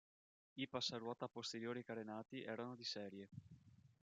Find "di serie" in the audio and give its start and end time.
2.75-3.29